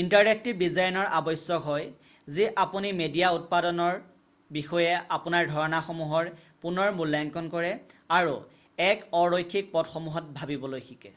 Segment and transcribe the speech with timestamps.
[0.00, 1.86] interactive ডিজাইনৰ আৱশ্যক হয়
[2.36, 3.96] যি আপুনি মিডিয়া উৎপাদনৰ
[4.58, 6.30] বিষয়ে আপোনাৰ ধাৰণাসমূহৰ
[6.66, 7.72] পুনৰ মূল্যাংকণ কৰে
[8.20, 8.36] আৰু
[8.90, 11.16] এক অ-ৰৈখিক পথসমূহত ভাবিবলৈ শিকে৷